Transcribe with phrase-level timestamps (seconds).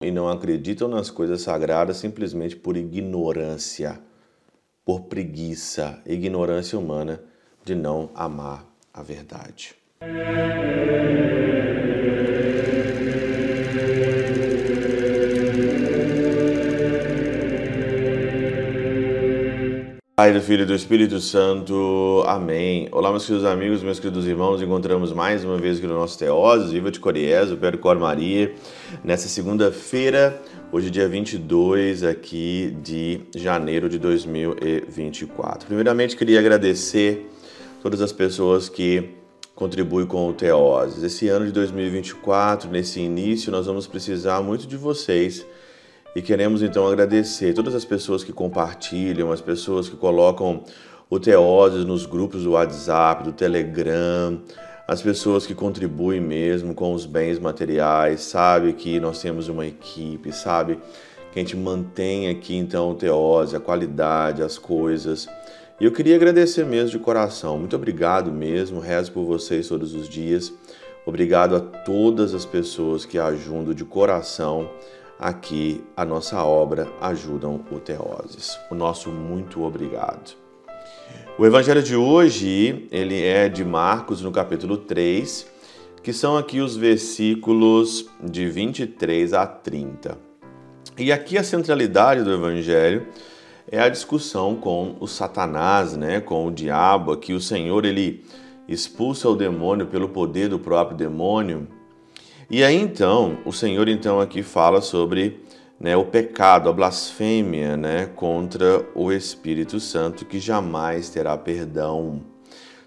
[0.00, 4.00] e não acreditam nas coisas sagradas simplesmente por ignorância,
[4.84, 7.22] por preguiça, ignorância humana
[7.64, 9.74] de não amar a verdade.
[20.20, 22.22] Pai do Filho e do Espírito Santo.
[22.26, 22.86] Amém.
[22.92, 24.60] Olá, meus queridos amigos, meus queridos irmãos.
[24.60, 28.54] Encontramos mais uma vez aqui no nosso Teoses, Viva de Coriés, o Pedro Cor Maria,
[29.02, 30.38] nessa segunda-feira,
[30.70, 35.66] hoje dia 22 aqui de janeiro de 2024.
[35.66, 37.26] Primeiramente, queria agradecer
[37.82, 39.14] todas as pessoas que
[39.54, 41.02] contribuem com o Teoses.
[41.02, 45.46] Esse ano de 2024, nesse início, nós vamos precisar muito de vocês
[46.14, 50.64] e queremos então agradecer todas as pessoas que compartilham, as pessoas que colocam
[51.08, 54.40] o Teoses nos grupos do WhatsApp, do Telegram,
[54.86, 60.32] as pessoas que contribuem mesmo com os bens materiais, sabe que nós temos uma equipe,
[60.32, 60.78] sabe
[61.32, 65.28] que a gente mantém aqui então o Teose, a qualidade, as coisas.
[65.80, 67.56] E eu queria agradecer mesmo de coração.
[67.56, 70.52] Muito obrigado mesmo, rezo por vocês todos os dias.
[71.06, 74.68] Obrigado a todas as pessoas que ajudam de coração
[75.20, 78.58] aqui a nossa obra ajudam o Teoses.
[78.70, 80.34] O nosso muito obrigado.
[81.38, 85.46] O evangelho de hoje, ele é de Marcos no capítulo 3,
[86.02, 90.16] que são aqui os versículos de 23 a 30.
[90.96, 93.06] E aqui a centralidade do evangelho
[93.70, 98.24] é a discussão com o Satanás, né, com o diabo, aqui o Senhor ele
[98.66, 101.68] expulsa o demônio pelo poder do próprio demônio
[102.50, 105.40] e aí então, o Senhor então aqui fala sobre
[105.78, 112.20] né, o pecado, a blasfêmia né, contra o Espírito Santo, que jamais terá perdão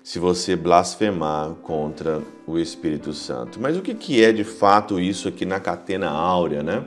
[0.04, 3.60] se você blasfemar contra o Espírito Santo.
[3.60, 6.84] Mas o que, que é de fato isso aqui na catena áurea, né?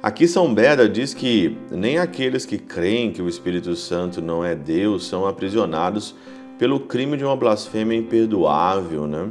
[0.00, 4.54] Aqui São Beda diz que nem aqueles que creem que o Espírito Santo não é
[4.54, 6.14] Deus são aprisionados
[6.56, 9.28] pelo crime de uma blasfêmia imperdoável, né?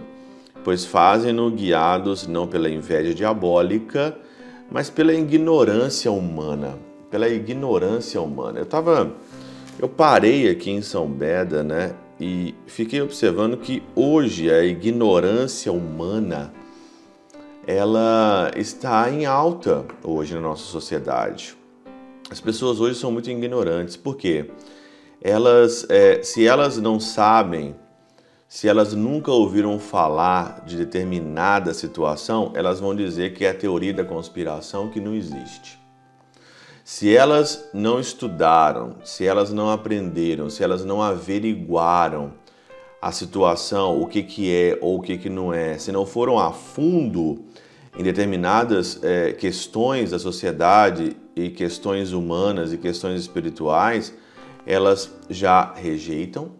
[0.67, 4.17] Pois fazem-no guiados não pela inveja diabólica,
[4.69, 6.77] mas pela ignorância humana.
[7.09, 8.59] Pela ignorância humana.
[8.59, 9.13] Eu tava.
[9.79, 11.95] Eu parei aqui em São Beda, né?
[12.19, 16.51] E fiquei observando que hoje a ignorância humana
[17.65, 21.55] ela está em alta hoje na nossa sociedade.
[22.29, 24.51] As pessoas hoje são muito ignorantes, por quê?
[25.21, 27.73] Elas, é, se elas não sabem
[28.47, 33.93] se elas nunca ouviram falar de determinada situação, elas vão dizer que é a teoria
[33.93, 35.77] da conspiração que não existe.
[36.83, 42.33] Se elas não estudaram, se elas não aprenderam, se elas não averiguaram
[43.01, 46.39] a situação, o que, que é ou o que, que não é, se não foram
[46.39, 47.43] a fundo
[47.97, 54.13] em determinadas é, questões da sociedade e questões humanas e questões espirituais,
[54.65, 56.51] elas já rejeitam,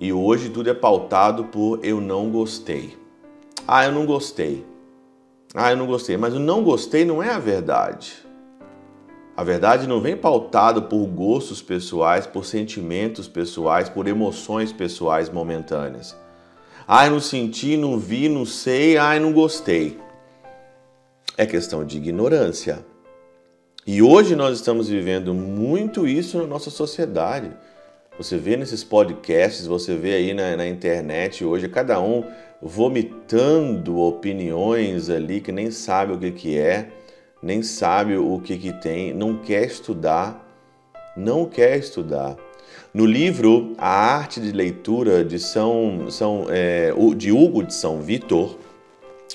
[0.00, 2.96] e hoje tudo é pautado por eu não gostei.
[3.66, 4.64] Ah, eu não gostei.
[5.54, 6.16] Ah, eu não gostei.
[6.16, 8.14] Mas o não gostei não é a verdade.
[9.36, 16.16] A verdade não vem pautado por gostos pessoais, por sentimentos pessoais, por emoções pessoais momentâneas.
[16.86, 19.98] Ah, eu não senti, não vi, não sei, ah, eu não gostei.
[21.36, 22.84] É questão de ignorância.
[23.86, 27.50] E hoje nós estamos vivendo muito isso na nossa sociedade.
[28.18, 32.24] Você vê nesses podcasts, você vê aí na, na, internet hoje, cada um
[32.60, 36.88] vomitando opiniões ali que nem sabe o que, que é,
[37.40, 40.44] nem sabe o que, que tem, não quer estudar,
[41.16, 42.36] não quer estudar.
[42.92, 48.58] No livro A Arte de Leitura de, São, São, é, de Hugo de São Vitor,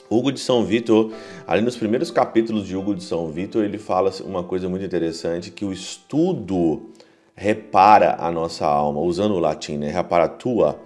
[0.09, 1.13] Hugo de São Vitor,
[1.47, 5.51] ali nos primeiros capítulos de Hugo de São Vitor, ele fala uma coisa muito interessante,
[5.51, 6.89] que o estudo
[7.35, 9.89] repara a nossa alma, usando o latim, né?
[9.89, 10.79] reparatua.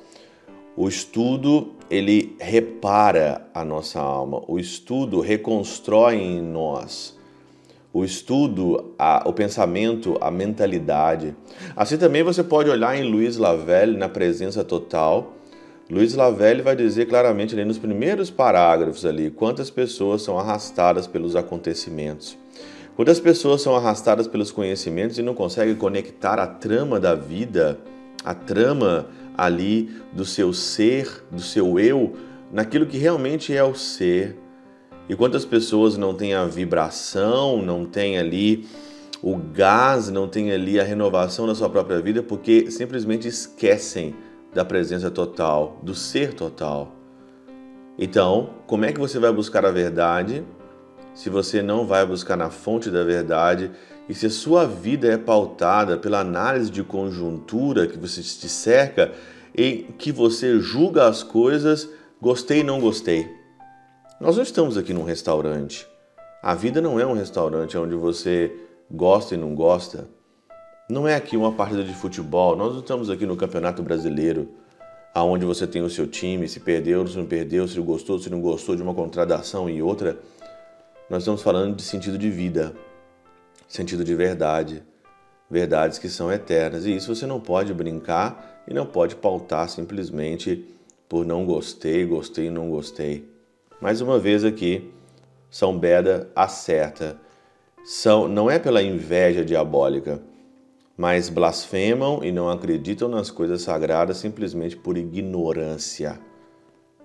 [0.76, 4.44] O estudo, ele repara a nossa alma.
[4.48, 7.18] O estudo reconstrói em nós.
[7.92, 11.36] O estudo, a, o pensamento, a mentalidade.
[11.76, 15.34] Assim também você pode olhar em Luiz Lavelle, na presença total.
[15.90, 21.36] Luiz Lavelle vai dizer claramente ali nos primeiros parágrafos ali quantas pessoas são arrastadas pelos
[21.36, 22.38] acontecimentos.
[22.98, 27.78] Quantas pessoas são arrastadas pelos conhecimentos e não conseguem conectar a trama da vida,
[28.26, 29.06] a trama
[29.38, 32.14] ali do seu ser, do seu eu,
[32.52, 34.36] naquilo que realmente é o ser.
[35.08, 38.68] E quantas pessoas não têm a vibração, não têm ali
[39.22, 44.16] o gás, não têm ali a renovação da sua própria vida porque simplesmente esquecem
[44.56, 46.96] da presença total, do ser total.
[47.96, 50.44] Então, como é que você vai buscar a verdade
[51.18, 53.72] se você não vai buscar na fonte da verdade
[54.08, 59.12] e se a sua vida é pautada pela análise de conjuntura que você te cerca,
[59.58, 61.90] em que você julga as coisas,
[62.22, 63.28] gostei não gostei.
[64.22, 65.88] Nós não estamos aqui num restaurante.
[66.44, 68.56] A vida não é um restaurante onde você
[68.90, 70.08] gosta e não gosta.
[70.88, 72.56] Não é aqui uma partida de futebol.
[72.56, 74.50] Nós não estamos aqui no Campeonato Brasileiro,
[75.16, 78.40] aonde você tem o seu time, se perdeu, se não perdeu, se gostou, se não
[78.40, 80.20] gostou de uma contratação e outra.
[81.10, 82.76] Nós estamos falando de sentido de vida,
[83.66, 84.84] sentido de verdade,
[85.50, 86.86] verdades que são eternas.
[86.86, 90.68] E isso você não pode brincar e não pode pautar simplesmente
[91.08, 93.26] por não gostei, gostei, não gostei.
[93.80, 94.92] Mais uma vez aqui,
[95.50, 97.18] São Beda acerta.
[97.86, 100.22] São, não é pela inveja diabólica,
[100.98, 106.20] mas blasfemam e não acreditam nas coisas sagradas simplesmente por ignorância,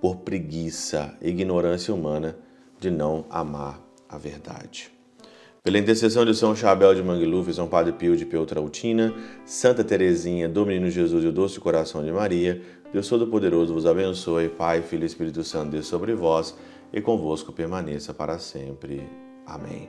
[0.01, 2.37] por preguiça, ignorância humana
[2.81, 4.91] de não amar a verdade.
[5.65, 9.15] Pela intercessão de São Chabel de Mangluf, São Padre Pio de Peutrautina,
[9.47, 12.61] Santa Teresinha, do Menino Jesus e o Doce Coração de Maria,
[12.93, 16.55] Deus Todo-Poderoso vos abençoe, Pai, Filho e Espírito Santo, Deus sobre vós
[16.93, 19.09] e convosco permaneça para sempre.
[19.47, 19.89] Amém.